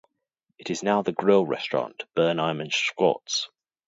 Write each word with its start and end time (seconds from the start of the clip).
It 0.57 0.71
is 0.71 0.81
now 0.81 1.03
the 1.03 1.11
grill 1.11 1.45
restaurant, 1.45 2.05
Burnheim 2.15 2.59
and 2.59 2.71
Scwartz. 2.71 3.49